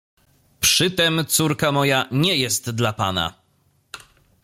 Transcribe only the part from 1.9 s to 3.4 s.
nie jest dla pana."